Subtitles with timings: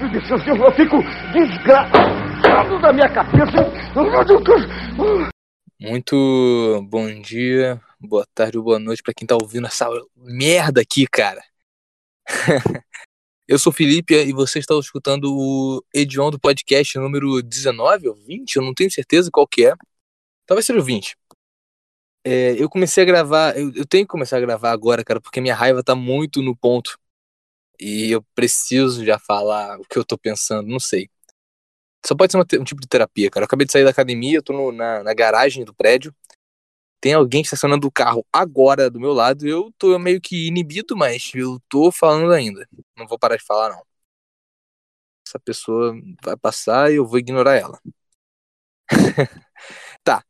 [0.00, 0.96] Eu fico
[1.32, 3.68] desgraçado da minha cabeça.
[5.80, 11.04] Muito bom dia, boa tarde ou boa noite para quem tá ouvindo essa merda aqui,
[11.08, 11.42] cara.
[13.48, 18.56] Eu sou Felipe e você está escutando o Edion do podcast número 19 ou 20,
[18.56, 19.74] eu não tenho certeza qual que é.
[20.46, 21.16] Talvez seja o 20.
[22.22, 25.40] É, eu comecei a gravar, eu, eu, tenho que começar a gravar agora, cara, porque
[25.40, 26.98] minha raiva tá muito no ponto.
[27.80, 31.08] E eu preciso já falar o que eu tô pensando, não sei.
[32.06, 33.44] Só pode ser um tipo de terapia, cara.
[33.44, 36.14] Eu acabei de sair da academia, eu tô no, na, na garagem do prédio.
[37.00, 39.46] Tem alguém estacionando o carro agora do meu lado.
[39.46, 42.68] Eu tô meio que inibido, mas eu tô falando ainda.
[42.96, 43.82] Não vou parar de falar, não.
[45.26, 47.78] Essa pessoa vai passar e eu vou ignorar ela.
[50.02, 50.24] tá.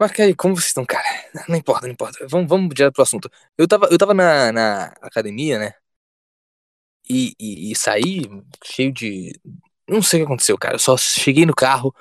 [0.00, 1.04] Mas, aí, como vocês estão, cara?
[1.46, 2.26] Não importa, não importa.
[2.26, 3.30] Vamos, vamos direto pro assunto.
[3.58, 5.74] Eu tava, eu tava na, na academia, né?
[7.08, 8.22] E, e, e saí
[8.64, 9.38] cheio de.
[9.86, 10.76] Não sei o que aconteceu, cara.
[10.76, 11.94] Eu só cheguei no carro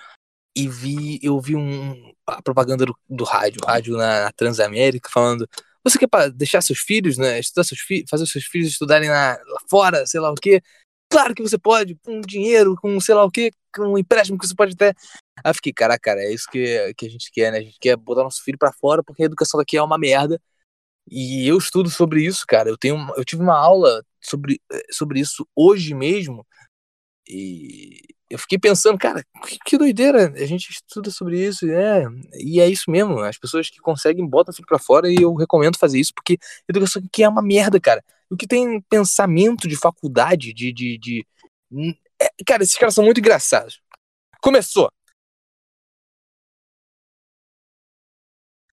[0.56, 1.20] e vi.
[1.22, 5.48] Eu vi um, a propaganda do, do rádio, rádio na, na Transamérica, falando.
[5.84, 7.40] Você quer deixar seus filhos, né?
[7.40, 10.62] Estudar seus filhos, fazer seus filhos estudarem na, lá fora, sei lá o quê?
[11.10, 14.48] Claro que você pode, com dinheiro, com sei lá o quê, com um empréstimo que
[14.48, 14.94] você pode até.
[15.44, 17.60] Aí eu fiquei, cara, cara, é isso que, que a gente quer, né?
[17.60, 20.42] A gente quer botar nosso filho para fora porque a educação daqui é uma merda.
[21.10, 22.70] E eu estudo sobre isso, cara.
[22.70, 26.46] Eu tenho, eu tive uma aula sobre, sobre isso hoje mesmo.
[27.28, 30.32] E eu fiquei pensando, cara, que, que doideira.
[30.36, 33.20] A gente estuda sobre isso, é, e é isso mesmo.
[33.20, 36.38] As pessoas que conseguem botam o filho pra fora e eu recomendo fazer isso porque
[36.68, 38.04] educação aqui é uma merda, cara.
[38.30, 40.72] O que tem pensamento de faculdade, de.
[40.72, 41.28] de, de...
[42.22, 43.82] É, cara, esses caras são muito engraçados.
[44.42, 44.92] Começou.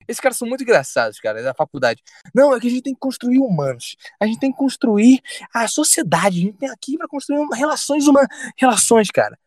[0.09, 2.03] Esses caras são muito engraçados, cara, da faculdade.
[2.34, 3.97] Não, é que a gente tem que construir humanos.
[4.19, 5.20] A gente tem que construir
[5.55, 6.39] a sociedade.
[6.39, 8.28] A gente tem aqui para construir relações humanas.
[8.59, 9.39] Relações, cara.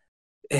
[0.52, 0.60] É.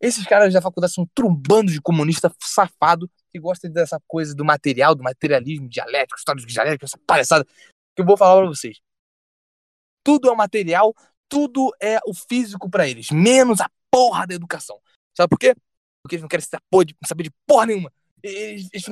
[0.00, 4.94] Esses caras da faculdade são trumbando de comunista safado que gosta dessa coisa do material,
[4.94, 8.78] do materialismo dialético, história dialético, essa palhaçada que eu vou falar para vocês.
[10.04, 10.94] Tudo é o material,
[11.28, 14.80] tudo é o físico para eles, menos a porra da educação.
[15.16, 15.54] Sabe por quê?
[16.02, 16.46] Porque eles não querem
[17.04, 17.92] saber de porra nenhuma.
[18.22, 18.86] Eles, eles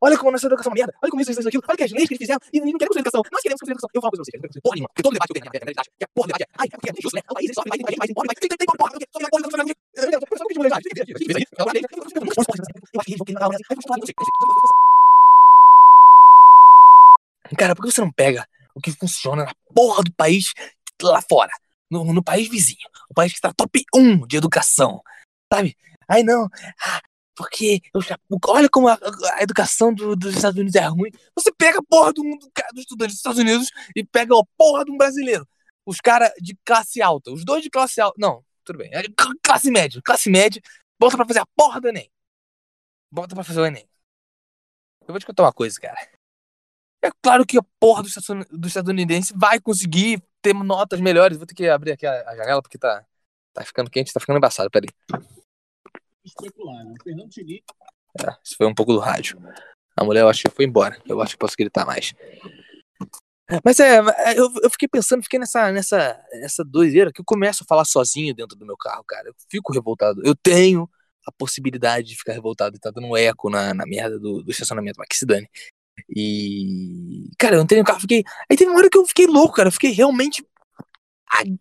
[0.00, 1.84] olha como a nossa educação é uma merda, olha como isso, isso, aquilo, olha que
[1.84, 3.90] as leis que eles fizeram e não queremos educação, nós queremos educação.
[3.92, 6.04] Eu falo pra vocês, porra nenhuma, porque todo debate que eu tenho na realidade, que
[6.04, 7.22] a porra debate é, ai, é porque é injusto, né?
[7.28, 9.50] O país sofre mais, mais, mais, mais, tem, tem, tem, porra, só que a porra,
[9.50, 9.74] só que
[17.56, 20.52] Cara, por que você não pega o que funciona na porra do país
[21.02, 21.52] lá fora,
[21.90, 25.02] no, no país vizinho, o país que está top 1 de educação,
[25.52, 25.76] sabe?
[26.08, 26.48] Ai não,
[26.84, 27.02] ah,
[27.34, 28.98] porque eu já, olha como a,
[29.34, 31.10] a educação do, dos Estados Unidos é ruim.
[31.34, 34.84] Você pega a porra do, do, do estudante dos Estados Unidos e pega a porra
[34.84, 35.46] de um brasileiro.
[35.84, 38.16] Os caras de classe alta, os dois de classe alta.
[38.18, 38.90] Não, tudo bem.
[38.92, 39.02] É
[39.42, 40.00] classe média.
[40.04, 40.60] Classe média,
[40.98, 42.10] bota pra fazer a porra do Enem.
[43.10, 43.88] Bota pra fazer o Enem.
[45.02, 45.98] Eu vou te contar uma coisa, cara.
[47.02, 48.04] É claro que a porra
[48.50, 51.36] do estadunidense vai conseguir ter notas melhores.
[51.36, 53.04] Vou ter que abrir aqui a, a janela porque tá,
[53.52, 54.70] tá ficando quente, tá ficando embaçado.
[54.70, 54.88] Peraí
[56.24, 56.94] especular, né?
[57.02, 57.60] Fernando Diniz.
[58.20, 59.38] É, isso foi um pouco do rádio.
[59.96, 61.00] A mulher, eu acho que foi embora.
[61.06, 62.14] Eu acho que posso gritar mais.
[63.64, 63.98] Mas é,
[64.36, 68.34] eu, eu fiquei pensando, fiquei nessa, nessa, nessa doideira que eu começo a falar sozinho
[68.34, 69.28] dentro do meu carro, cara.
[69.28, 70.22] Eu fico revoltado.
[70.24, 70.88] Eu tenho
[71.26, 74.50] a possibilidade de ficar revoltado e tá dando um eco na, na merda do, do
[74.50, 75.48] estacionamento, mas que se dane.
[76.08, 77.30] E.
[77.38, 78.24] Cara, eu entrei no carro, fiquei.
[78.50, 79.68] Aí teve uma hora que eu fiquei louco, cara.
[79.68, 80.46] Eu fiquei realmente.
[81.30, 81.58] Ai,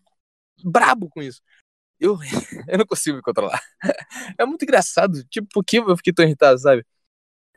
[0.64, 1.42] brabo com isso
[2.02, 2.18] eu,
[2.68, 3.62] eu não consigo me controlar.
[4.38, 5.24] É muito engraçado.
[5.26, 6.86] Tipo, por que eu fiquei tão irritado, sabe?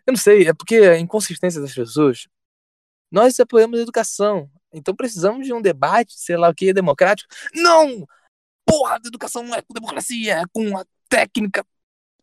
[0.06, 2.28] Eu não sei, é porque a inconsistência das pessoas.
[3.10, 4.50] Nós apoiamos a educação.
[4.72, 7.32] Então precisamos de um debate, sei lá o que, democrático.
[7.54, 8.06] Não!
[8.66, 11.64] Porra, a educação não é com democracia, é com a técnica.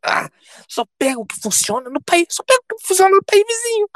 [0.04, 0.30] Ah,
[0.68, 3.90] só pega o que funciona no país, só pega o que funciona no país vizinho.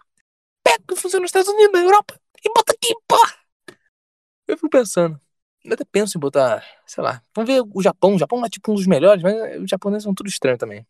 [0.64, 3.36] Pega o que funciona nos Estados Unidos, na Europa, e bota aqui, porra!
[4.48, 5.20] Eu fico pensando,
[5.66, 8.16] eu até penso em botar, sei lá, vamos ver o Japão.
[8.16, 10.86] O Japão é tipo um dos melhores, mas os japoneses são tudo estranho também.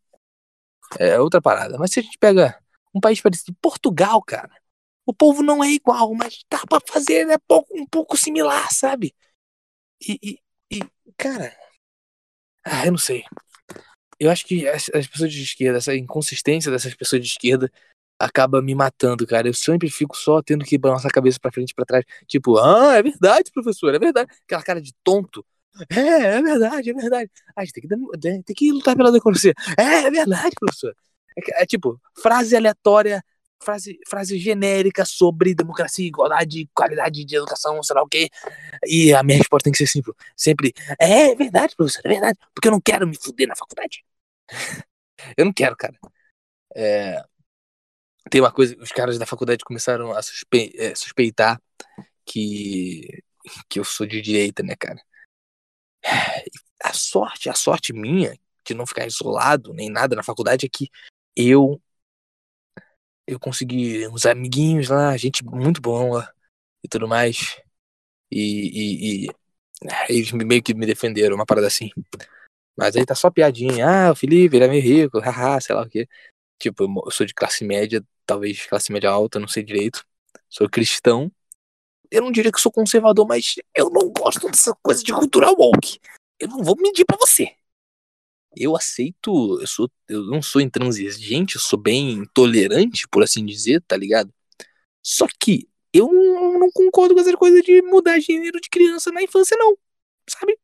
[1.00, 1.78] É outra parada.
[1.78, 2.60] Mas se a gente pega
[2.94, 4.52] um país parecido, Portugal, cara,
[5.06, 7.36] o povo não é igual, mas dá pra fazer né,
[7.72, 9.16] um pouco similar, sabe?
[10.02, 10.40] E, e,
[10.72, 10.82] e
[11.18, 11.56] cara,
[12.64, 13.24] ah, eu não sei.
[14.20, 17.72] Eu acho que as, as pessoas de esquerda, essa inconsistência dessas pessoas de esquerda
[18.26, 19.48] acaba me matando, cara.
[19.48, 22.06] Eu sempre fico só tendo que balançar a cabeça para frente e pra trás.
[22.28, 24.30] Tipo, ah, é verdade, professor, é verdade.
[24.46, 25.46] Aquela cara de tonto.
[25.90, 27.32] É, é verdade, é verdade.
[27.56, 29.54] Ah, a gente tem que, tem que lutar pela democracia.
[29.78, 30.96] É, é verdade, professor.
[31.38, 33.22] É, é, tipo, frase aleatória
[33.66, 38.30] frase, frase genérica sobre democracia, igualdade, qualidade de educação, sei lá o quê.
[38.86, 40.16] E a minha resposta tem que ser simples.
[40.36, 42.38] Sempre, é, é verdade, professor, é verdade.
[42.54, 44.06] Porque eu não quero me fuder na faculdade.
[45.38, 45.96] eu não quero, cara.
[46.76, 47.24] É,
[48.30, 51.62] tem uma coisa, os caras da faculdade começaram a suspe é, suspeitar
[52.26, 53.24] que,
[53.70, 55.02] que eu sou de direita, né, cara?
[56.84, 60.90] A sorte, a sorte minha de não ficar isolado nem nada na faculdade é que
[61.36, 61.82] eu
[63.28, 66.32] eu consegui uns amiguinhos lá, gente muito boa
[66.84, 67.60] e tudo mais.
[68.32, 69.30] E, e, e,
[70.10, 71.90] eles meio que me defenderam, uma parada assim.
[72.78, 73.88] Mas aí tá só piadinha.
[73.88, 76.08] Ah, o Felipe, ele é meio rico, haha, sei lá o quê.
[76.60, 80.06] Tipo, eu sou de classe média, talvez classe média alta, não sei direito.
[80.50, 81.32] Sou cristão.
[82.12, 86.00] Eu não diria que sou conservador, mas eu não gosto dessa coisa de cultura woke.
[86.40, 87.56] Eu não vou medir para você
[88.56, 93.82] eu aceito, eu sou, eu não sou intransigente, eu sou bem tolerante, por assim dizer,
[93.82, 94.34] tá ligado?
[95.04, 99.58] Só que eu não concordo com essa coisa de mudar gênero de criança na infância,
[99.58, 99.78] não,
[100.30, 100.58] sabe?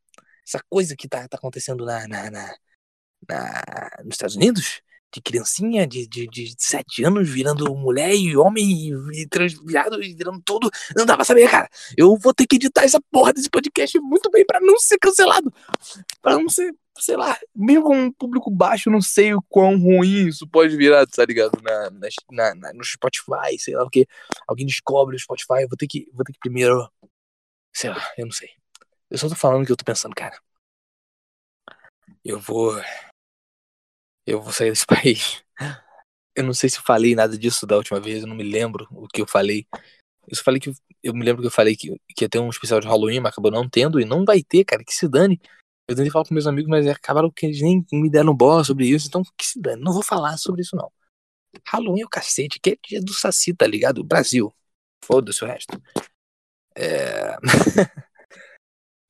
[0.48, 2.56] Essa coisa que tá, tá acontecendo na, na, na,
[3.28, 3.64] na
[4.04, 4.82] nos Estados Unidos,
[5.14, 8.92] de criancinha de, de, de sete anos virando mulher e homem e,
[9.22, 9.28] e
[10.02, 10.70] e virando tudo.
[10.96, 11.70] Não dá pra saber, cara.
[11.98, 15.54] Eu vou ter que editar essa porra desse podcast muito bem para não ser cancelado.
[16.22, 20.28] para não ser, sei lá, mesmo com um público baixo, não sei o quão ruim
[20.28, 21.62] isso pode virar, tá ligado?
[21.62, 21.90] Na,
[22.32, 24.08] na, na, no Spotify, sei lá, porque
[24.48, 26.90] alguém descobre o Spotify, eu vou ter que, vou ter que primeiro.
[27.74, 28.50] Sei lá, eu não sei.
[29.10, 30.38] Eu só tô falando o que eu tô pensando, cara.
[32.24, 32.80] Eu vou
[34.32, 35.44] eu vou sair desse país.
[36.36, 38.88] Eu não sei se eu falei nada disso da última vez, eu não me lembro
[38.92, 39.68] o que eu falei.
[40.28, 40.74] Eu só falei que.
[41.04, 43.34] Eu me lembro que eu falei que, que ia ter um especial de Halloween, mas
[43.34, 45.42] acabou não tendo, e não vai ter, cara, que se dane.
[45.88, 48.88] Eu tentei falar com meus amigos, mas acabaram que eles nem me deram bola sobre
[48.88, 49.82] isso, então que se dane.
[49.82, 50.92] Não vou falar sobre isso, não.
[51.68, 54.04] Halloween é o cacete, que é dia do Saci, tá ligado?
[54.04, 54.54] Brasil.
[55.04, 55.82] Foda-se o resto.
[56.78, 57.36] É.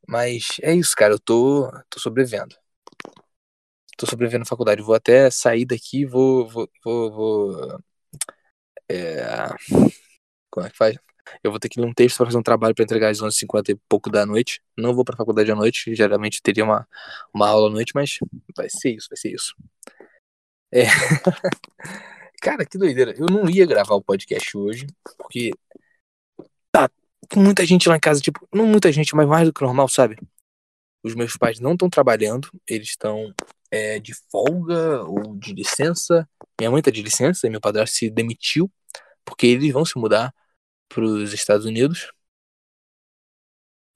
[0.07, 2.60] mas é isso, cara, eu tô, tô sobrevivendo
[4.01, 4.81] tô sobrevivendo na faculdade.
[4.81, 6.47] Vou até sair daqui, vou.
[6.47, 7.79] vou, vou, vou
[8.89, 9.47] é,
[10.49, 10.97] como é que faz?
[11.43, 13.69] Eu vou ter que ler um texto para fazer um trabalho para entregar às 11h50
[13.69, 14.61] e pouco da noite.
[14.77, 16.87] Não vou pra faculdade à noite, geralmente teria uma,
[17.33, 18.17] uma aula à noite, mas
[18.55, 19.55] vai ser isso, vai ser isso.
[20.73, 20.85] É.
[22.41, 23.13] Cara, que doideira.
[23.15, 24.87] Eu não ia gravar o podcast hoje,
[25.17, 25.51] porque
[26.71, 26.89] tá
[27.35, 30.17] muita gente lá em casa, tipo, não muita gente, mas mais do que normal, sabe?
[31.03, 33.33] Os meus pais não estão trabalhando, eles estão
[33.71, 36.29] é, de folga ou de licença.
[36.59, 38.71] Minha mãe tá de licença e meu padrasto se demitiu
[39.25, 40.33] porque eles vão se mudar
[40.89, 42.11] para os Estados Unidos.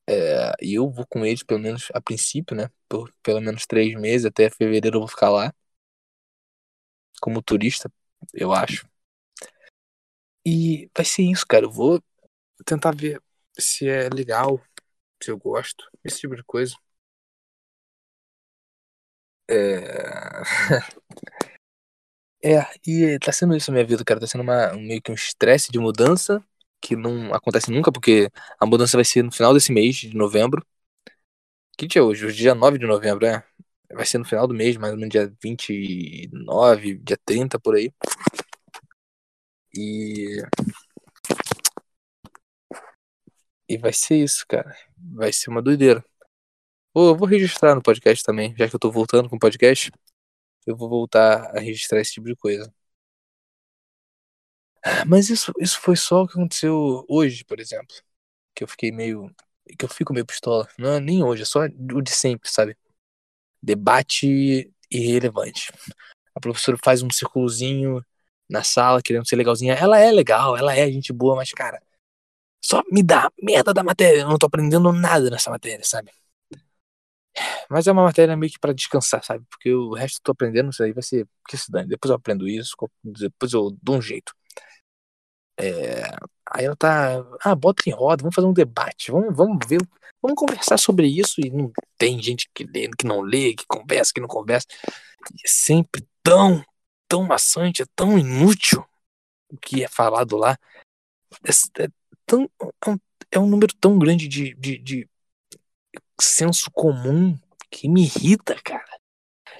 [0.07, 2.69] É, e eu vou com eles, pelo menos a princípio, né?
[2.88, 5.54] Por pelo menos três meses, até fevereiro eu vou ficar lá.
[7.22, 7.92] Como turista,
[8.33, 8.88] eu acho.
[10.45, 11.66] E vai ser isso, cara.
[11.66, 12.01] Eu vou
[12.66, 13.22] tentar ver
[13.60, 14.62] se é legal,
[15.24, 16.75] se eu gosto, esse tipo de coisa.
[19.50, 20.42] É...
[22.44, 24.19] é, e tá sendo isso minha vida, cara.
[24.19, 26.44] Tá sendo uma, meio que um estresse de mudança
[26.81, 30.65] que não acontece nunca, porque a mudança vai ser no final desse mês, de novembro.
[31.77, 32.25] Que dia é hoje?
[32.25, 33.44] Hoje é dia 9 de novembro, é?
[33.94, 37.91] Vai ser no final do mês, mais ou menos dia 29, dia 30, por aí.
[39.74, 40.41] E.
[43.68, 44.75] E vai ser isso, cara.
[44.98, 46.03] Vai ser uma doideira.
[46.95, 49.91] Vou, vou registrar no podcast também, já que eu tô voltando com o podcast.
[50.65, 52.74] Eu vou voltar a registrar esse tipo de coisa.
[55.05, 57.93] Mas isso, isso foi só o que aconteceu hoje, por exemplo.
[58.55, 59.29] Que eu fiquei meio.
[59.77, 60.69] Que eu fico meio pistola.
[60.79, 62.77] Não é nem hoje, é só o de sempre, sabe?
[63.62, 65.74] Debate irrelevante.
[66.36, 68.01] A professora faz um círculozinho
[68.50, 69.74] na sala, querendo ser legalzinha.
[69.74, 71.81] Ela é legal, ela é gente boa, mas, cara,
[72.62, 74.22] só me dá merda da matéria.
[74.22, 76.12] Eu não tô aprendendo nada nessa matéria, sabe?
[77.70, 79.46] Mas é uma matéria meio que pra descansar, sabe?
[79.50, 81.27] Porque o resto eu tô aprendendo, isso aí vai ser.
[81.48, 81.88] Que se dane.
[81.89, 84.34] Depois eu aprendo isso, depois eu dou um jeito.
[85.58, 86.04] É...
[86.51, 87.25] Aí ela tá.
[87.42, 89.80] Ah, bota em roda, vamos fazer um debate, vamos, vamos ver,
[90.22, 91.42] vamos conversar sobre isso.
[91.42, 94.68] E não tem gente que lê, que não lê, que conversa, que não conversa.
[95.34, 96.63] E é sempre tão,
[97.08, 98.86] tão maçante, é tão inútil
[99.50, 100.58] o que é falado lá.
[101.44, 101.88] É, é
[102.25, 103.00] tão, é, um,
[103.32, 105.10] é um número tão grande de, de, de
[106.22, 107.38] senso comum
[107.69, 108.86] que me irrita, cara.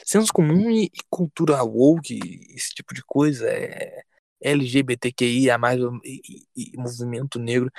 [0.04, 2.20] Senso comum e, e cultura woke,
[2.56, 4.04] esse tipo de coisa, é
[4.42, 7.72] LGBTQIA, mais e, e, movimento negro.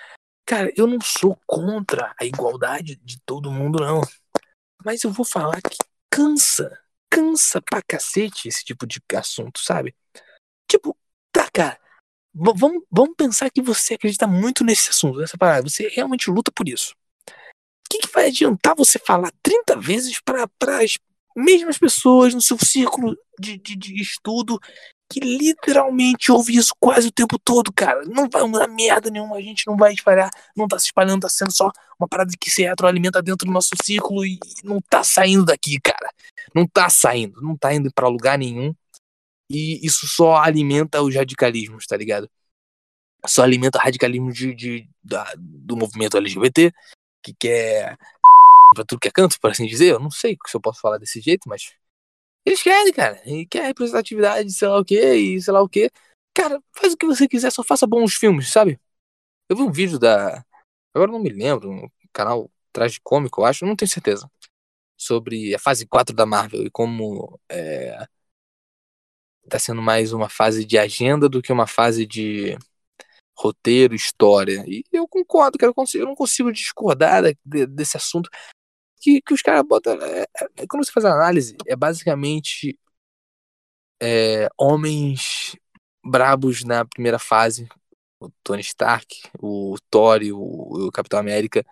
[0.44, 4.00] Cara, eu não sou contra a igualdade de todo mundo, não.
[4.84, 5.76] Mas eu vou falar que
[6.10, 6.76] cansa,
[7.10, 9.94] cansa pra cacete esse tipo de assunto, sabe?
[10.68, 10.96] Tipo,
[11.32, 11.78] tá, cara,
[12.34, 15.68] vamos, vamos pensar que você acredita muito nesse assunto, nessa parada.
[15.68, 16.94] Você realmente luta por isso.
[17.86, 20.48] O que, que vai adiantar você falar 30 vezes para
[20.82, 20.98] as
[21.36, 24.58] mesmas pessoas no seu círculo de, de, de estudo
[25.08, 28.02] que literalmente ouve isso quase o tempo todo, cara?
[28.06, 31.28] Não vai mudar merda nenhuma, a gente não vai espalhar, não tá se espalhando, tá
[31.28, 35.44] sendo só uma parada que se retroalimenta dentro do nosso círculo e não tá saindo
[35.44, 36.10] daqui, cara.
[36.52, 38.74] Não tá saindo, não tá indo pra lugar nenhum.
[39.48, 42.28] E isso só alimenta os radicalismos, tá ligado?
[43.26, 46.72] Só alimenta o radicalismo de, de- da- do movimento LGBT,
[47.26, 47.98] que quer
[48.74, 49.92] pra tudo que é canto, por assim dizer.
[49.92, 51.74] Eu não sei se eu posso falar desse jeito, mas
[52.44, 53.20] eles querem, cara.
[53.26, 55.90] E quer representatividade, sei lá o que, e sei lá o que.
[56.34, 58.78] Cara, faz o que você quiser, só faça bons filmes, sabe?
[59.48, 60.44] Eu vi um vídeo da.
[60.94, 64.30] Agora não me lembro, um canal Tragicômico, eu acho, não tenho certeza.
[64.98, 68.06] Sobre a fase 4 da Marvel e como é,
[69.48, 72.56] tá sendo mais uma fase de agenda do que uma fase de
[73.36, 74.64] roteiro, história.
[74.66, 78.30] E eu concordo, cara, eu, consigo- eu não consigo discordar da- de- desse assunto.
[79.00, 79.94] Que, que os caras botam.
[80.02, 80.22] É,
[80.56, 82.78] é- quando você faz a análise, é basicamente
[84.02, 85.56] é, homens
[86.04, 87.68] brabos na primeira fase.
[88.20, 91.64] O Tony Stark, o Thor e o, o Capitão América.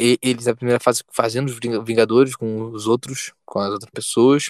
[0.00, 3.90] E, eles na primeira fase fazendo os Vinga- Vingadores com os outros, com as outras
[3.90, 4.46] pessoas.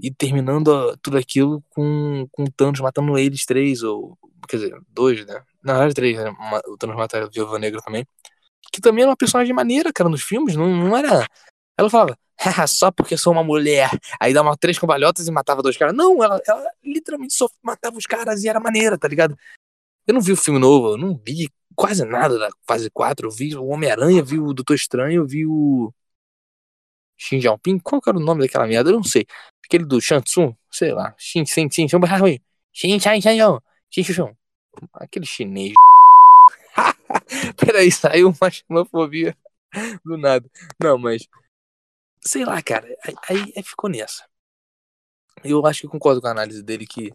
[0.00, 4.18] E terminando tudo aquilo com, com Thanos matando eles três, ou.
[4.48, 5.42] Quer dizer, dois, né?
[5.62, 6.30] Na verdade, três, né?
[6.30, 8.06] Uma- O Thanos mata a Viúva Negra também.
[8.72, 10.56] Que também era uma personagem maneira, cara, nos filmes.
[10.56, 11.26] Não, não era.
[11.78, 13.90] Ela falava, "Haha, só porque sou uma mulher.
[14.20, 15.94] Aí dava três cambalhotas e matava dois caras.
[15.94, 19.36] Não, ela, ela literalmente só matava os caras e era maneira, tá ligado?
[20.06, 23.28] Eu não vi o filme novo, eu não vi quase nada da fase 4.
[23.28, 25.92] Eu vi o Homem-Aranha, vi o Doutor Estranho, vi o.
[27.16, 27.78] Shin Jianping?
[27.78, 28.90] Qual que era o nome daquela merda?
[28.90, 29.24] Eu não sei.
[29.64, 30.54] Aquele do Shang Tsung?
[30.70, 31.14] Sei lá.
[31.18, 32.40] Shin, Shin, Shin, Shin, Shin,
[32.72, 33.58] Shin, Shin, Shin, Shin,
[33.92, 34.34] Shin.
[34.94, 35.74] Aquele chinês.
[37.58, 39.36] Peraí, saiu uma xenofobia
[40.04, 40.50] do nada.
[40.82, 41.28] Não, mas.
[42.24, 42.88] Sei lá, cara.
[43.28, 44.24] Aí, aí- ficou nessa.
[45.44, 47.12] Eu acho que concordo com a análise dele que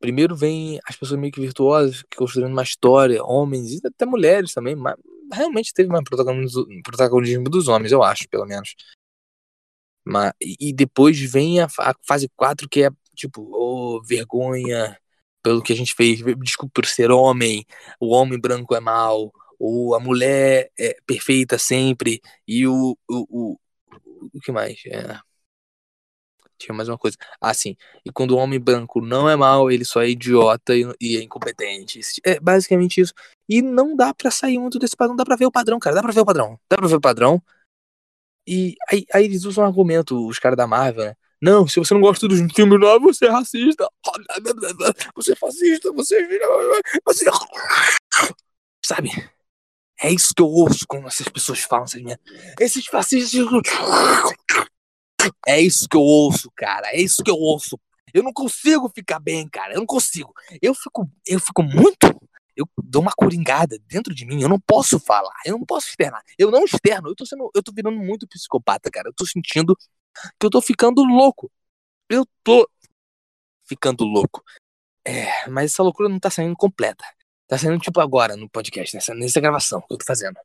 [0.00, 4.52] primeiro vem as pessoas meio que virtuosas, que construindo uma história, homens e até mulheres
[4.52, 4.96] também, mas
[5.32, 8.74] realmente teve mais protagonismo, dos homens, eu acho, pelo menos.
[10.04, 14.98] Mas, e depois vem a, a fase 4, que é tipo, ô, vergonha
[15.42, 17.64] pelo que a gente fez, desculpa por ser homem,
[18.00, 22.96] o homem branco é mau, ou a mulher é perfeita sempre, e o.
[23.08, 23.60] O, o,
[24.34, 24.80] o que mais?
[24.86, 25.18] É,
[26.58, 27.16] tinha mais uma coisa.
[27.40, 27.76] Ah, sim.
[28.04, 31.22] E quando o homem branco não é mau, ele só é idiota e, e é
[31.22, 32.00] incompetente.
[32.24, 33.14] É basicamente isso.
[33.48, 35.16] E não dá pra sair muito desse padrão.
[35.16, 35.96] Dá pra ver o padrão, cara.
[35.96, 36.58] Dá pra ver o padrão.
[36.68, 37.42] Dá pra ver o padrão.
[38.46, 41.16] E aí, aí eles usam um argumento, os caras da Marvel, né?
[41.40, 43.88] Não, se você não gosta dos filmes novos, você é racista.
[45.14, 47.00] Você é fascista, você é.
[47.04, 47.24] Você...
[48.84, 49.10] Sabe?
[50.00, 52.22] É isso que eu ouço quando essas pessoas falam essas merda.
[52.60, 53.40] Esses fascistas.
[55.46, 56.88] É isso que eu ouço, cara.
[56.88, 57.78] É isso que eu ouço.
[58.14, 59.74] Eu não consigo ficar bem, cara.
[59.74, 60.32] Eu não consigo.
[60.62, 62.06] Eu fico, eu fico muito.
[62.56, 64.42] Eu dou uma coringada dentro de mim.
[64.42, 65.34] Eu não posso falar.
[65.44, 66.22] Eu não posso externar.
[66.38, 67.08] Eu não externo.
[67.08, 69.08] Eu tô sendo, eu tô virando muito psicopata, cara.
[69.08, 69.76] Eu tô sentindo
[70.38, 71.50] que eu tô ficando louco.
[72.08, 72.68] Eu tô
[73.66, 74.42] ficando louco.
[75.06, 77.04] É, mas essa loucura não tá saindo completa.
[77.46, 80.36] Tá saindo tipo agora no podcast, nessa, nessa gravação que eu tô fazendo.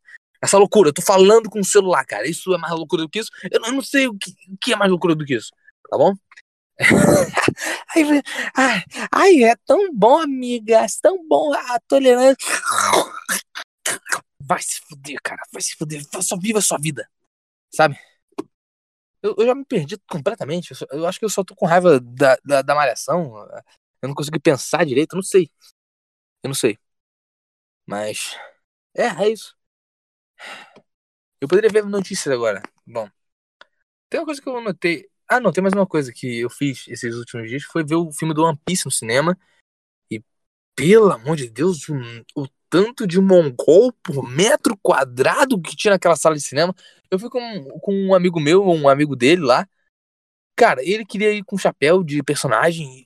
[0.42, 2.28] Essa loucura, eu tô falando com o celular, cara.
[2.28, 3.32] Isso é mais loucura do que isso?
[3.50, 5.52] Eu não, eu não sei o que, o que é mais loucura do que isso,
[5.90, 6.14] tá bom?
[8.56, 10.80] ai, ai, é tão bom, amiga.
[10.80, 12.38] É tão bom a tolerância.
[14.40, 15.42] Vai se fuder, cara.
[15.52, 16.04] Vai se fuder.
[16.22, 17.08] Só viva a sua vida.
[17.74, 17.98] Sabe?
[19.24, 20.72] Eu, eu já me perdi completamente.
[20.72, 23.34] Eu, só- eu acho que eu só tô com raiva da, da, da malhação.
[24.02, 25.14] Eu não consigo pensar direito.
[25.14, 25.50] Eu não sei.
[26.44, 26.78] Eu não sei.
[27.86, 28.38] Mas.
[28.96, 29.56] É, é isso.
[31.42, 32.62] Eu poderia ver notícias agora.
[32.88, 33.08] Bom.
[34.10, 35.10] Tem uma coisa que eu notei.
[35.30, 37.64] Ah, não, tem mais uma coisa que eu fiz esses últimos dias.
[37.64, 39.38] Foi ver o filme do One Piece no cinema.
[40.12, 40.24] E,
[40.76, 41.96] pelo amor de Deus, o,
[42.36, 46.74] o tanto de mongol por metro quadrado que tinha naquela sala de cinema.
[47.12, 49.68] Eu fui com, com um amigo meu, um amigo dele lá.
[50.56, 53.06] Cara, ele queria ir com chapéu de personagem.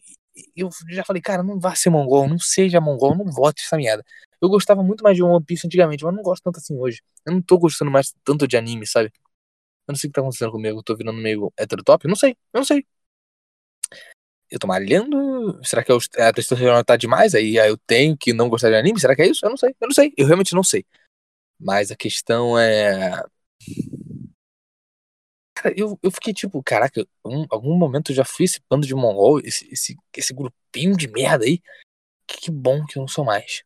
[0.55, 4.05] Eu já falei, cara, não vá ser mongol, não seja mongol, não vote essa merda.
[4.41, 7.01] Eu gostava muito mais de One Piece antigamente, mas não gosto tanto assim hoje.
[7.25, 9.11] Eu não tô gostando mais tanto de anime, sabe?
[9.87, 10.79] Eu não sei o que tá acontecendo comigo.
[10.79, 12.05] Eu tô virando meio heterotop?
[12.05, 12.85] Eu não sei, eu não sei.
[14.49, 15.17] Eu tô malhando?
[15.63, 17.35] Será que eu, a testosterona tá demais?
[17.35, 18.99] Aí, aí eu tenho que não gostar de anime?
[18.99, 19.45] Será que é isso?
[19.45, 20.13] Eu não sei, eu não sei.
[20.17, 20.85] Eu realmente não sei.
[21.59, 23.23] Mas a questão é.
[25.55, 28.93] Cara, eu, eu fiquei tipo, caraca, em algum momento eu já fui esse bando de
[28.93, 31.61] mongol, esse, esse, esse grupinho de merda aí.
[32.27, 33.63] que bom que eu não sou mais.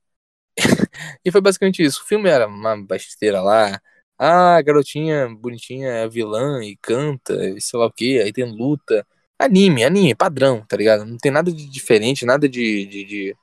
[1.26, 2.02] e foi basicamente isso.
[2.04, 3.82] O filme era uma besteira lá.
[4.18, 9.06] Ah, garotinha bonitinha é vilã e canta, e sei lá o que, aí tem luta.
[9.42, 11.04] Anime, anime, padrão, tá ligado?
[11.04, 13.38] Não tem nada de diferente, nada de, de, de,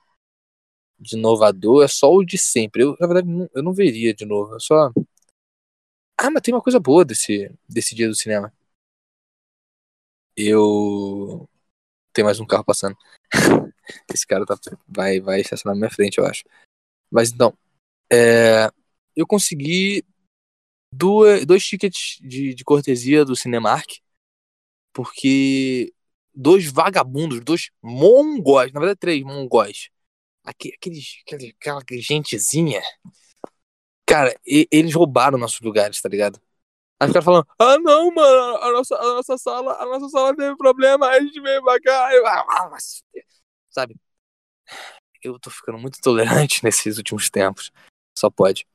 [0.97, 2.83] de inovador, é só o de sempre.
[2.83, 4.53] Eu, na verdade, não, eu não veria de novo.
[4.53, 4.93] Eu só.
[6.17, 8.53] Ah, mas tem uma coisa boa desse, desse dia do cinema.
[10.37, 11.49] Eu.
[12.13, 12.95] Tem mais um carro passando.
[14.13, 16.45] Esse cara tá, vai, vai estacionar na minha frente, eu acho.
[17.11, 17.53] Mas então.
[18.09, 18.71] É,
[19.17, 20.05] eu consegui
[20.93, 23.99] duas, dois tickets de, de cortesia do Cinemark.
[24.93, 25.93] Porque
[26.33, 29.89] dois vagabundos, dois mongóis, na verdade três mongóis,
[30.43, 31.23] aqueles,
[31.59, 32.81] aquela gentezinha,
[34.05, 36.41] cara, e, eles roubaram nossos lugares, tá ligado?
[36.99, 40.55] Aí ficaram falando, ah não, mano, a nossa, a nossa sala, a nossa sala teve
[40.57, 42.77] problema, a gente veio pra cá, eu, ah, ah
[43.69, 43.95] sabe?
[45.23, 47.71] Eu tô ficando muito tolerante nesses últimos tempos,
[48.17, 48.67] só pode.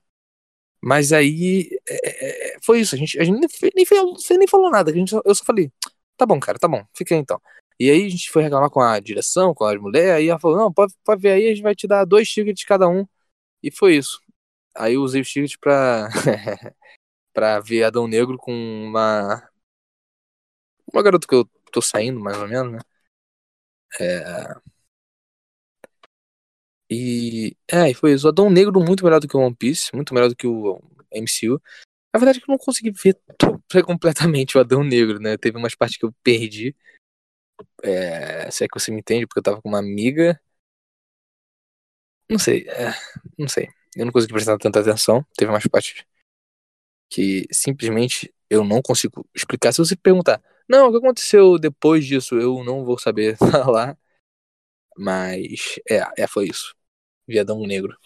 [0.82, 4.48] Mas aí é, é, é foi isso, a gente, a gente nem, nem, nem, nem
[4.48, 5.70] falou nada, a gente, eu só falei,
[6.16, 7.40] tá bom, cara, tá bom, fica aí então.
[7.78, 10.56] E aí a gente foi reclamar com a direção, com as mulheres, aí ela falou,
[10.56, 13.06] não, pode, pode ver aí, a gente vai te dar dois tickets cada um.
[13.62, 14.20] E foi isso.
[14.76, 16.08] Aí eu usei os tickets pra,
[17.34, 19.48] pra ver Adão Negro com uma.
[20.92, 22.78] Uma garota que eu tô saindo, mais ou menos, né?
[24.00, 24.54] É...
[26.90, 27.56] E.
[27.70, 28.28] É, e foi isso.
[28.28, 30.80] Adão Negro muito melhor do que o One Piece, muito melhor do que o
[31.12, 31.60] MCU.
[32.14, 33.18] Na verdade, eu não consegui ver
[33.84, 35.36] completamente o Adão Negro, né?
[35.36, 36.72] Teve umas partes que eu perdi.
[37.82, 40.40] É, se é que você me entende, porque eu tava com uma amiga.
[42.30, 42.92] Não sei, é,
[43.36, 43.68] não sei.
[43.96, 45.26] Eu não consegui prestar tanta atenção.
[45.36, 46.04] Teve umas partes
[47.10, 49.72] que simplesmente eu não consigo explicar.
[49.72, 53.98] Se você perguntar, não, o que aconteceu depois disso, eu não vou saber falar.
[54.96, 56.74] Mas é, é foi isso.
[57.26, 57.96] Viadão Negro.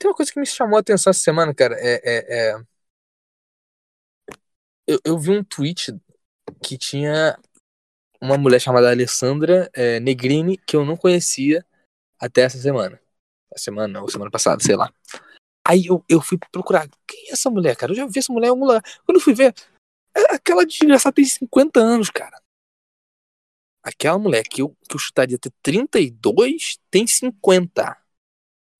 [0.00, 1.76] Tem uma coisa que me chamou a atenção essa semana, cara.
[1.78, 2.64] É, é, é...
[4.86, 5.94] Eu, eu vi um tweet
[6.64, 7.38] que tinha
[8.18, 11.64] uma mulher chamada Alessandra é, Negrini, que eu não conhecia
[12.18, 12.98] até essa semana.
[13.54, 14.90] A semana, ou semana passada, sei lá.
[15.68, 17.92] Aí eu, eu fui procurar, quem é essa mulher, cara?
[17.92, 18.82] Eu já vi essa mulher em algum lugar.
[19.04, 19.54] Quando eu fui ver,
[20.16, 22.40] é aquela desgraçada tem 50 anos, cara.
[23.82, 27.99] Aquela mulher que eu, que eu chutaria ter 32 tem 50.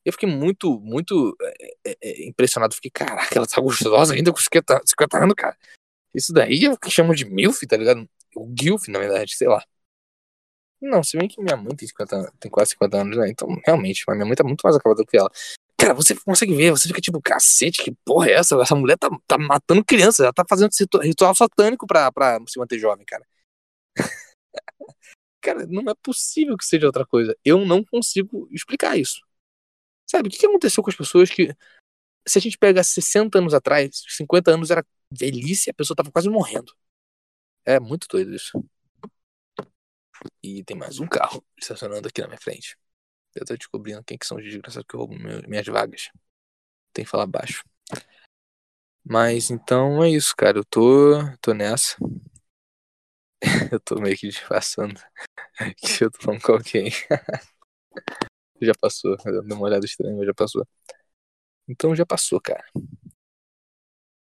[0.04, 1.36] Eu fiquei muito, muito
[1.84, 2.74] é, é, impressionado.
[2.74, 5.56] Fiquei, caraca, ela tá gostosa ainda com 50, 50 anos, cara.
[6.14, 8.08] Isso daí é o que chamam de MILF, tá ligado?
[8.36, 9.62] O Gilf, na verdade, sei lá.
[10.80, 13.28] Não, se bem que minha mãe tem, 50, tem quase 50 anos, né?
[13.28, 15.30] Então, realmente, mas minha mãe tá muito mais acabada do que ela.
[15.78, 18.56] Cara, você consegue ver, você fica tipo, cacete, que porra é essa?
[18.60, 20.70] Essa mulher tá, tá matando crianças, ela tá fazendo
[21.02, 23.26] ritual satânico pra, pra se manter jovem, cara.
[25.40, 27.36] cara, não é possível que seja outra coisa.
[27.44, 29.20] Eu não consigo explicar isso.
[30.10, 31.54] Sabe, o que aconteceu com as pessoas que.
[32.26, 36.28] Se a gente pega 60 anos atrás, 50 anos era velhice, a pessoa tava quase
[36.28, 36.74] morrendo.
[37.64, 38.60] É muito doido isso.
[40.42, 42.76] E tem mais um carro estacionando aqui na minha frente.
[43.36, 46.10] Eu tô descobrindo quem que são os desgraçados que roubam minhas vagas.
[46.92, 47.62] Tem que falar baixo.
[49.04, 50.58] Mas então é isso, cara.
[50.58, 51.96] Eu tô, tô nessa.
[53.72, 55.00] eu tô meio que disfarçando
[55.78, 56.90] que eu tô falando com alguém.
[58.66, 59.16] já passou.
[59.24, 60.66] Deu uma olhada estranha, mas já passou.
[61.68, 62.64] Então já passou, cara.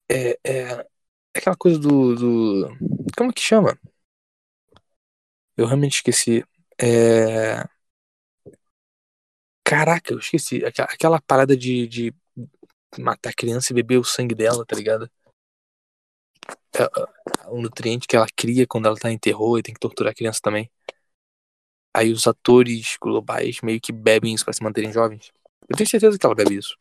[0.10, 0.88] É, é, é
[1.36, 2.70] aquela coisa do, do.
[3.18, 3.78] Como que chama?
[5.58, 6.44] Eu realmente esqueci.
[6.82, 7.64] É.
[9.64, 10.64] Caraca, eu esqueci.
[10.66, 12.14] Aquela, aquela parada de, de
[13.00, 15.10] matar a criança e beber o sangue dela, tá ligado?
[16.76, 19.80] É, é, o nutriente que ela cria quando ela tá em terror e tem que
[19.80, 20.70] torturar a criança também.
[21.96, 25.32] Aí os atores globais meio que bebem isso pra se manterem jovens.
[25.70, 26.76] Eu tenho certeza que ela bebe isso.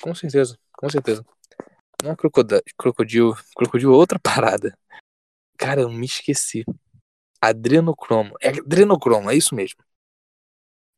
[0.00, 1.24] Com certeza, com certeza.
[2.02, 4.76] Não é crocodilo, crocodilo é outra parada.
[5.56, 6.64] Cara, eu me esqueci.
[7.40, 8.34] Adrenocromo.
[8.40, 9.82] É adrenocromo, é isso mesmo.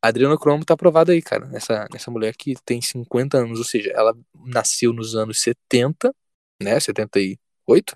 [0.03, 1.45] Adrenocromo tá aprovado aí, cara.
[1.47, 3.59] Nessa, nessa mulher que tem 50 anos.
[3.59, 6.13] Ou seja, ela nasceu nos anos 70,
[6.61, 6.79] né?
[6.79, 7.95] 78?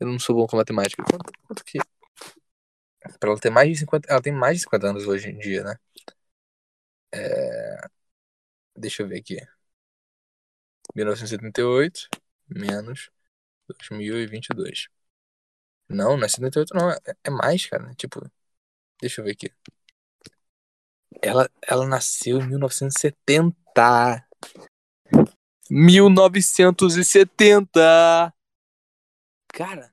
[0.00, 1.02] Eu não sou bom com matemática.
[1.04, 1.78] Quanto, quanto que.
[3.20, 4.08] Pra ela ter mais de 50.
[4.10, 5.76] Ela tem mais de 50 anos hoje em dia, né?
[7.12, 7.88] É...
[8.76, 9.36] Deixa eu ver aqui.
[10.94, 12.08] 1978
[12.48, 13.10] menos
[13.68, 14.88] 2022.
[15.88, 17.94] Não, não é 78 não, é, é mais, cara.
[17.94, 18.20] Tipo,
[19.00, 19.52] deixa eu ver aqui.
[21.22, 24.26] Ela, ela nasceu em 1970.
[25.70, 28.32] 1970!
[29.48, 29.92] Cara,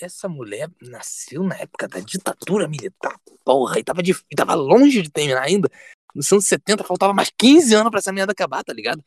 [0.00, 5.02] essa mulher nasceu na época da ditadura militar, porra, e tava, de, e tava longe
[5.02, 5.70] de terminar ainda.
[6.14, 9.04] Nos anos 70 faltava mais 15 anos pra essa merda acabar, tá ligado?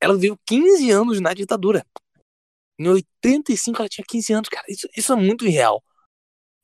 [0.00, 1.86] Ela viveu 15 anos na ditadura.
[2.78, 4.64] Em 85 ela tinha 15 anos, cara.
[4.68, 5.82] Isso, isso é muito irreal.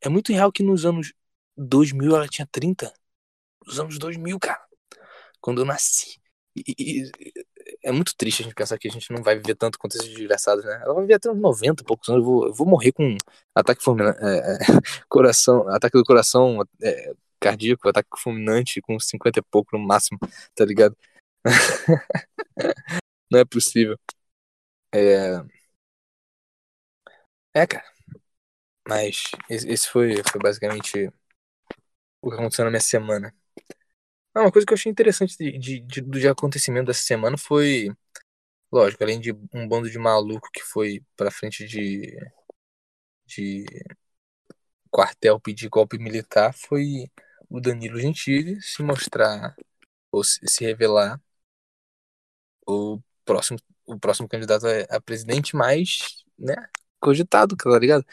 [0.01, 1.13] É muito real que nos anos
[1.57, 2.93] 2000 ela tinha 30.
[3.65, 4.63] Nos anos 2000, cara.
[5.41, 6.21] Quando eu nasci.
[6.55, 7.13] E, e,
[7.83, 10.09] é muito triste a gente pensar que a gente não vai viver tanto quanto esses
[10.09, 10.81] desgraçados, né?
[10.83, 12.21] Ela vai viver até uns 90 e poucos anos.
[12.21, 13.17] Eu vou, eu vou morrer com
[13.55, 14.59] ataque fulminante, é, é,
[15.09, 20.19] coração, ataque do coração é, cardíaco, ataque fulminante com 50 e pouco no máximo,
[20.55, 20.97] tá ligado?
[23.31, 23.99] não é possível.
[24.95, 25.43] É.
[27.55, 27.85] É, cara.
[28.89, 31.11] Mas esse foi, foi basicamente
[32.21, 33.35] o que aconteceu na minha semana.
[34.35, 37.91] Ah, uma coisa que eu achei interessante de, de, de, de acontecimento dessa semana foi,
[38.73, 42.17] lógico, além de um bando de maluco que foi pra frente de,
[43.27, 43.65] de
[44.91, 47.11] quartel pedir golpe militar, foi
[47.49, 49.57] o Danilo Gentili se mostrar
[50.13, 51.21] ou se, se revelar
[52.67, 56.55] o próximo, o próximo candidato a, a presidente mais, né,
[57.01, 58.05] cogitado, tá ligado?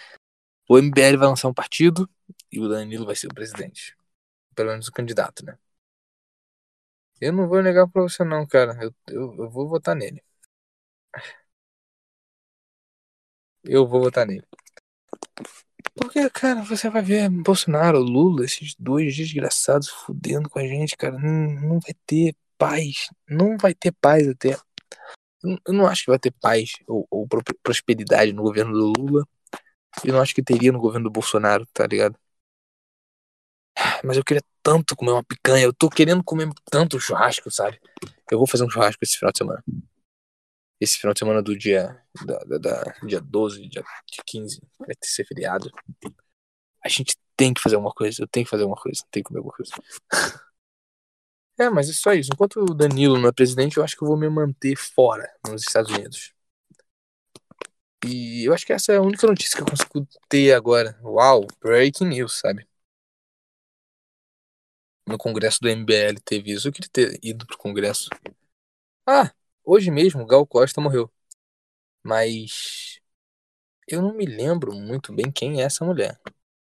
[0.70, 2.10] O MBL vai lançar um partido
[2.52, 3.96] e o Danilo vai ser o presidente.
[4.56, 5.58] Pelo menos o candidato, né?
[7.22, 8.78] Eu não vou negar pra você não, cara.
[8.82, 10.22] Eu, eu, eu vou votar nele.
[13.64, 14.44] Eu vou votar nele.
[15.96, 21.18] Porque, cara, você vai ver Bolsonaro, Lula, esses dois desgraçados fudendo com a gente, cara.
[21.18, 23.10] Não, não vai ter paz.
[23.28, 24.58] Não vai ter paz até.
[25.44, 27.28] Eu não acho que vai ter paz ou, ou
[27.64, 29.28] prosperidade no governo do Lula.
[30.04, 32.18] Eu não acho que teria no governo do Bolsonaro, tá ligado?
[34.04, 35.66] Mas eu queria tanto comer uma picanha.
[35.66, 37.80] Eu tô querendo comer tanto churrasco, sabe?
[38.32, 39.64] Eu vou fazer um churrasco esse final de semana.
[40.80, 42.02] Esse final de semana do dia.
[42.26, 44.62] Da, da, da dia 12, dia, dia 15.
[44.80, 45.70] Vai ter ser feriado.
[46.84, 48.24] A gente tem que fazer alguma coisa.
[48.24, 49.04] Eu tenho que fazer alguma coisa.
[49.12, 49.72] Tem que comer alguma coisa.
[51.60, 52.30] é, mas é só isso.
[52.34, 55.64] Enquanto o Danilo não é presidente, eu acho que eu vou me manter fora nos
[55.64, 56.34] Estados Unidos.
[58.06, 60.98] E eu acho que essa é a única notícia que eu consigo ter agora.
[61.04, 62.69] Uau, breaking news, sabe?
[65.10, 66.68] No congresso do MBL teve isso.
[66.68, 68.10] Eu queria ter ido pro congresso.
[69.06, 69.32] Ah,
[69.64, 71.12] hoje mesmo Gal Costa morreu.
[72.04, 73.00] Mas
[73.88, 76.20] eu não me lembro muito bem quem é essa mulher.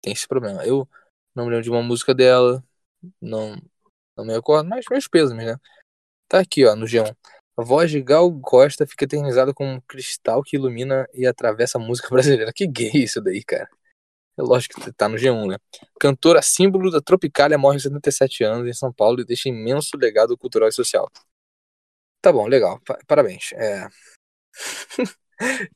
[0.02, 0.64] Tem esse problema.
[0.66, 0.88] Eu
[1.34, 2.64] não me lembro de uma música dela.
[3.20, 3.56] Não,
[4.16, 5.56] não me recordo, mas meus pesos, né?
[6.28, 7.14] Tá aqui, ó, no G1.
[7.56, 11.80] A voz de Gal Costa fica eternizada como um cristal que ilumina e atravessa a
[11.80, 12.52] música brasileira.
[12.52, 13.68] Que gay isso daí, cara.
[14.38, 15.56] É lógico que tá no G1, né?
[16.00, 20.36] Cantora símbolo da Tropicália morre aos 77 anos em São Paulo e deixa imenso legado
[20.38, 21.10] cultural e social.
[22.20, 22.80] Tá bom, legal.
[23.06, 23.52] Parabéns.
[23.54, 23.88] É...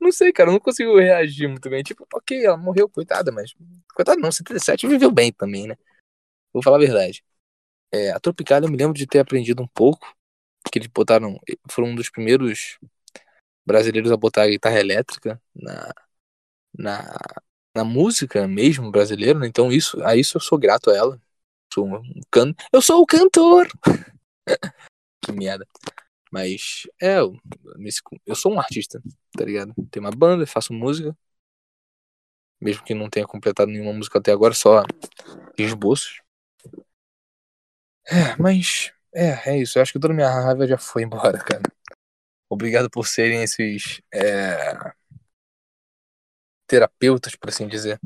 [0.01, 1.83] não sei, cara, eu não consigo reagir muito bem.
[1.83, 3.55] Tipo, ok, ela morreu, coitada, mas.
[3.95, 5.77] Coitada não, 77 viveu bem também, né?
[6.53, 7.25] Vou falar a verdade.
[7.92, 10.14] É, a Tropicália eu me lembro de ter aprendido um pouco.
[10.73, 11.38] Que eles botaram.
[11.71, 12.79] Foram um dos primeiros
[13.66, 15.92] brasileiros a botar a guitarra elétrica na,
[16.79, 17.19] na,
[17.76, 19.46] na música mesmo brasileira, né?
[19.46, 21.20] então isso, a isso eu sou grato a ela.
[21.72, 22.54] Sou um can...
[22.72, 23.68] Eu sou o cantor!
[25.22, 25.66] que merda.
[26.32, 27.38] Mas é, eu,
[28.24, 29.00] eu sou um artista,
[29.32, 29.74] tá ligado?
[29.90, 31.16] Tenho uma banda, faço música.
[32.60, 34.82] Mesmo que não tenha completado nenhuma música até agora, só
[35.58, 36.22] esboços.
[38.06, 39.78] É, mas é, é isso.
[39.78, 41.62] Eu acho que toda minha raiva já foi embora, cara.
[42.48, 44.00] Obrigado por serem esses.
[44.12, 44.94] É
[46.66, 48.00] terapeutas, por assim dizer.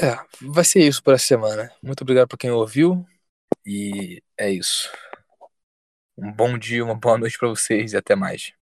[0.00, 1.72] É, vai ser isso por essa semana.
[1.82, 3.06] Muito obrigado por quem ouviu.
[3.66, 4.90] E é isso.
[6.16, 8.52] Um bom dia, uma boa noite para vocês e até mais.